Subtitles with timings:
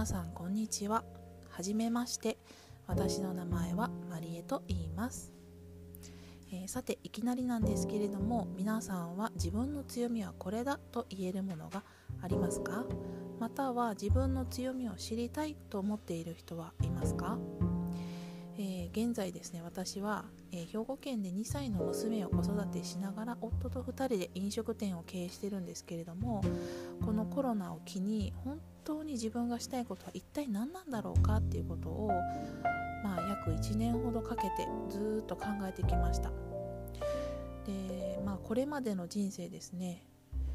[0.00, 1.04] 皆さんこんにちは。
[1.50, 2.38] はじめまして。
[2.86, 5.30] 私の名前はマリエと言います、
[6.50, 11.82] えー、さていきなりなんですけれども皆さんは自分の強みはこれだと言えるものが
[12.22, 12.86] ありますか？
[13.38, 17.36] または自分の強みを知りたいと思っている人はいますか？
[18.92, 26.42] 現在ですね私は、えー、兵庫県で2歳の娘を子育てしながら夫と2人で飲食店を経営してるんですけれども
[27.04, 32.08] このコロナを機に本当に自分がしたいことは一体何なんだろうかっていうことを、
[33.04, 36.30] まあ、約1年ほどかけてずっと考えてきました。
[37.66, 40.04] で、まあ、これまでの人生ですね、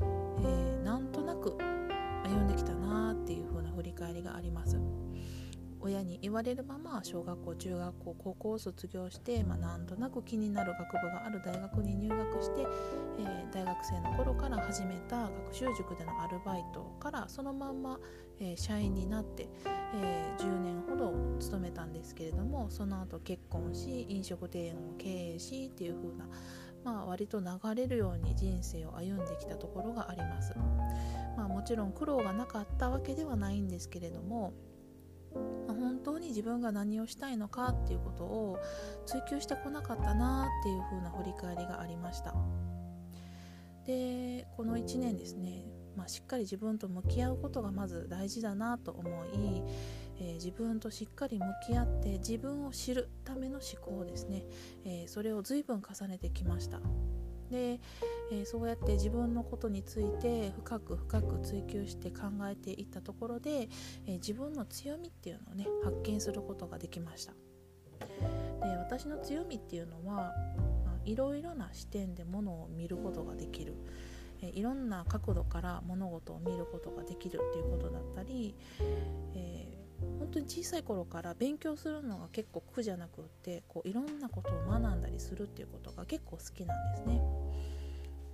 [0.00, 1.58] えー、なんとなく
[2.24, 4.78] 歩んできたなっていう風な振り返りがあります。
[5.82, 12.66] 親に言われるまま小学校中学校高校を卒業して、まあ、なんとなく気になる学部がある大学に入学して、
[13.18, 17.98] えー、大学生の頃から始めた学習塾でのアルバイトからそのまんま、
[18.38, 19.48] えー、社員になって、
[19.94, 26.28] えー、10年ほど勤めたんですけれどもその後結婚し飲食店を経営しっていう風な
[26.84, 30.52] まあ、割と流れるように人生を歩んできたところがあります。
[31.36, 34.52] まあ、もちろん苦労がなかったわけではないんですけれども
[35.68, 38.58] 本当に自分が何をしたいのかっていうことを
[39.06, 42.34] 追求してこなかったなっていう風な振り返りがありました。
[43.86, 45.64] でこの1年ですね、
[45.96, 49.62] まあ、しっかり自分と向き合うことがまず大事だなと思い、
[50.20, 54.44] えー、自分としっかり向き合って自分を知るための思考ですね、
[54.84, 56.80] えー、それを随分重ねてきました。
[57.52, 57.78] で、
[58.32, 63.68] えー、そうやって自分のことについて深く深く追求して考えていったところで、
[64.06, 67.34] えー、自分の強みっていうのをね発見することができました。
[68.66, 70.32] で私の強みっていうのは、
[71.04, 73.74] いろいろな視点でものを見ることができる。
[74.40, 78.56] えいろんな角度から物事を見ることができるっていうことだったり、
[79.34, 79.81] え
[80.22, 87.20] 本当に小さい頃から勉強するのが結構苦じゃなくってこういろんなことを学んだりするっていうことが結構好きなんですね。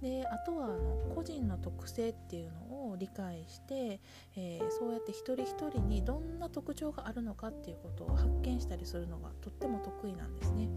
[0.00, 4.00] であとはあの個人の特性っていうのを理解して、
[4.36, 10.68] えー、そうやって一人一人にどんな特徴があるのかっていうことを発見したりするのがとっても得意なんですね。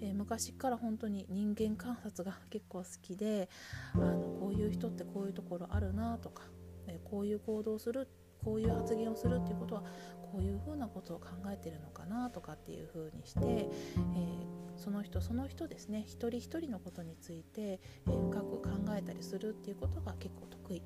[0.00, 3.48] えー、昔から本当に人間観察が結構好きで
[3.94, 6.42] あのこういう人ってこういうところあるなとか、
[6.86, 9.82] えー、こういう行動するってこういう発言をするっていうことは
[10.22, 13.68] こういうふうなことを考えてるのかなとかっていうふうにして、えー、
[14.76, 20.82] その人その人ですね一人一人のことについて、えー、深く考えたりするっていうことが結構得意。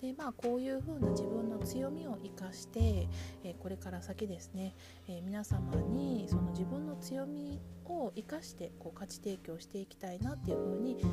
[0.00, 3.06] でまあ、こういうふうな自分の強みを生かして、
[3.44, 4.74] えー、これから先ですね、
[5.06, 11.08] えー、皆様にその自分の強みを生かしてこう価値提供していきたいなっていうふうに考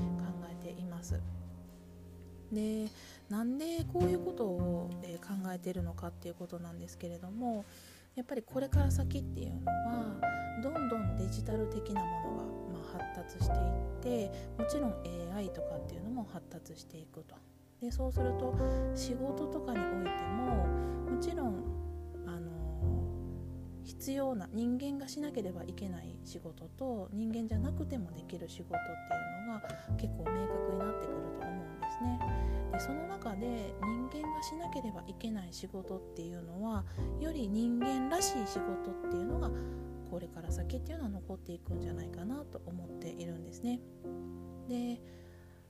[0.50, 1.22] えています。
[2.52, 2.88] で
[3.30, 7.66] なんでこういうことを、え考えてるのかっていうことなんですけれども
[8.16, 10.20] やっぱりこれから先っていうのは
[10.64, 14.96] どんどんデジタル的なものが、ま、発達していってもちろん
[15.36, 17.36] AI とかっていうのも発達していくと。
[17.80, 18.54] でそうすると
[18.94, 20.68] 仕事とかにおいても
[21.16, 21.64] もちろん
[23.90, 29.62] 必要な人間がしなければいけない仕事と人間じゃなくてもできる仕事っていうのが
[29.98, 32.20] 結構明確になってくると思うんですね。
[32.72, 36.86] でその中で人間がしなければいけない仕事っていうのは
[37.20, 39.50] より人間らしい仕事っていうのが
[40.12, 43.80] これから先っていうのは残っていくんじゃないかなと思っているんですね。
[44.68, 45.02] で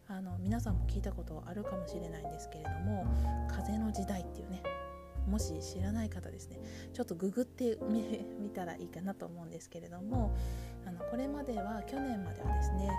[0.07, 3.05] あの皆さんも聞いたことあるかもしれないんですけれども
[3.47, 4.61] 「風の時代」っていうね
[5.29, 6.59] もし知らない方ですね
[6.93, 7.77] ちょっとググって
[8.39, 10.35] み たらいいかなと思うんですけれども
[10.85, 12.89] あのこれまでは去年まではですね、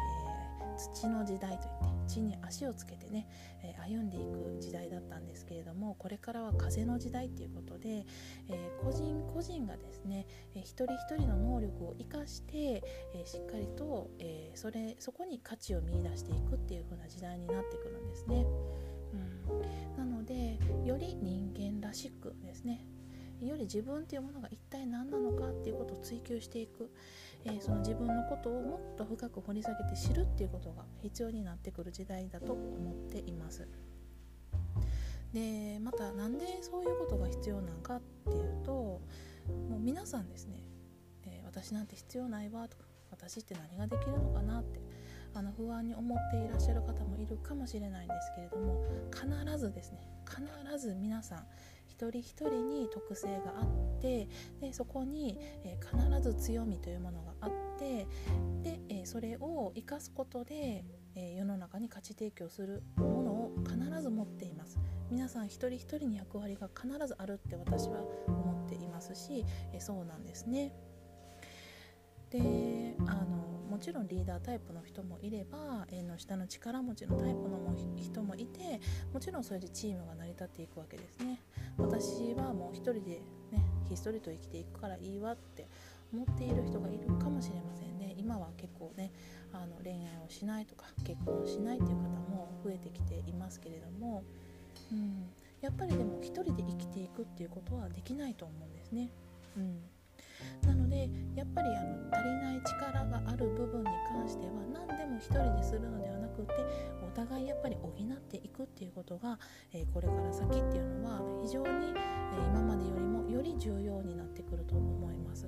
[0.62, 3.28] えー、土の時代といって地に足をつけてね、
[3.62, 8.04] えー、歩んでいく時代だったんですけれどもこれからは風の時代ということで、
[8.48, 12.82] えー、個人個人がですね、えー、一人一人の能力を生かして、
[13.14, 18.44] えしっかりと、えそれそこに価値を見いだしていくっていう風な時代になってくるんですね。
[19.12, 19.16] う
[19.94, 22.86] ん、なのでより人間らしくですね。
[23.40, 26.90] より自分っていうものが一体何なのかっていうことを追求していく、
[27.44, 33.66] えー、その自分のことをもっと深く掘り下げて知るっていうことが必要になってくる時代だと思っています。
[35.32, 38.00] でまた何でそういうことが必要なのかっ
[38.30, 39.00] ていうとも
[39.76, 40.62] う皆さんですね、
[41.24, 44.80] えー、私なんて必要ないわとか私って何ができるのかなって
[45.32, 49.98] あの不安に思っていらっしゃる方もいるかもしれないんですけれども必ずですね
[50.28, 51.46] 必ず皆さん
[52.00, 54.26] 一人一人に特性があって
[54.58, 58.06] でそこに、えー、必ず強みというものがあって
[58.62, 60.82] で、えー、それを生かすことで、
[61.14, 64.78] えー、世の中に価値提供するものを必ず持っています。
[65.10, 69.44] 皆さん一人一人に役割が必ずあるって私は思っていますし
[69.74, 70.72] えそうなんですね。
[72.30, 73.39] であの
[73.80, 78.80] ちろんリーダータイプの人もいれば縁の下の力持ちのタイプのも人もいて
[79.12, 81.40] もちろんそれでチームが成り立っていくわけですね。
[81.78, 85.66] 私はもう一人でねひっそりと生きていくからいいわって
[86.12, 88.14] 思っている人がいるかもしれませんね。
[88.18, 89.10] 今は結構ね
[89.52, 94.22] あの恋愛をしないとか結婚しないっていう方も増えてきていますけれども、
[94.92, 95.30] うん、
[95.60, 99.10] やっぱりでも一人で生きていくっていうことはできないと思うんですね。
[99.56, 99.80] うん。
[100.62, 106.52] なのでやっぱりあの足りない力がある部分に関しては何でも一人でするのではなくて
[107.02, 109.38] お互いやっぱり補っていくっていうことが、
[109.72, 115.46] えー、これから先っていうのは非常に、えー、今までよりもより重要になってくると思います。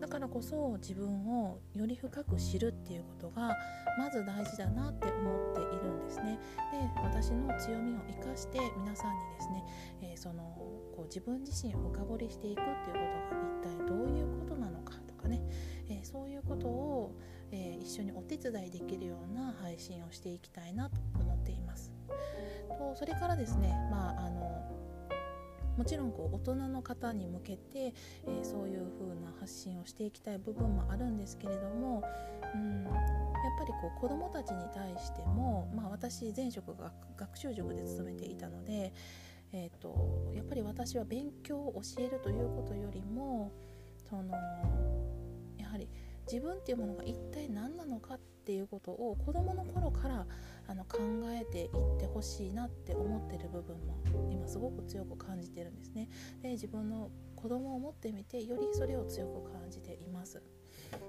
[0.00, 1.08] だからこそ自分
[1.42, 3.56] をより深く知るっていうことが
[3.98, 6.25] まず大事だなって思っているんですね。
[7.16, 9.64] 私の強みを生かして皆さんにですね、
[10.02, 10.42] えー、その
[10.94, 15.40] こう自分自身を深掘りしていくっていうことが一体どういうことなのかとかね、
[15.88, 17.16] えー、そういうことを、
[17.52, 21.90] えー、一緒にお手伝いできるような配信をしていきたいなと思っています。
[22.68, 24.46] とそれからですね、まああの
[25.76, 32.02] もちろんこう大人の方に向けて、えー、そういう風な発信をしていきたい部分もあるんですけれども、
[32.54, 32.92] うん、やっ
[33.58, 38.92] ぱりこう子どもたちに対しても、まあ、私前職が学習塾で勤めていたので、
[39.52, 43.52] えーと、やっぱり私は勉強を教えるということよりも
[44.08, 44.34] その
[45.58, 45.88] やはり
[46.30, 50.26] 自分っていうものが一体何なのかっていうことを子どもの頃から
[50.68, 50.98] あの考
[51.30, 53.98] えていってほしいなって思ってる部分も
[54.30, 56.08] 今すごく強く感じてるんですね。
[56.42, 60.42] で自分の子供を持ってみてよりそれを強く感じています。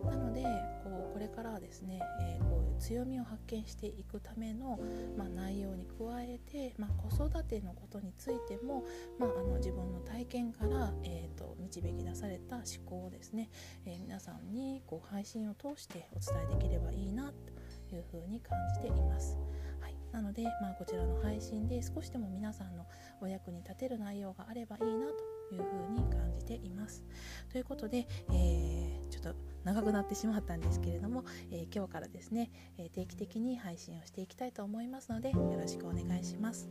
[0.06, 0.44] なので
[0.84, 4.80] こうこれからはですね、えー、こういう強みを発見していくための、
[5.18, 8.84] まあ、内容に加えて、まあ、子育てのことについても、
[9.20, 13.50] まあ、あの自分の体験から、えーと、導き出された思考をですね、
[13.86, 19.38] えー、皆さんにこう配信を通してお伝えできればいいなというふうに感じています。
[19.80, 22.86] はい、なので、まあ、こちらの配信で少しでも皆さんの
[23.22, 27.04] お役に立てる内容があればいいなというふうに感じています。
[27.52, 36.70] ということで、えー、ちょっと長くなってしまったんですけれども、えー、今日からですね、え定期的に配信をしていきたいと思いますのでよろしくお願いします。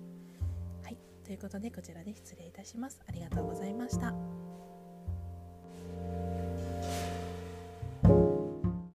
[0.83, 3.00] はい、ということでこちらで失礼いたします。
[3.06, 4.46] ありがとうございました。